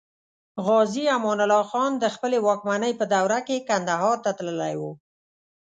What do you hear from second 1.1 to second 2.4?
امان الله خان د خپلې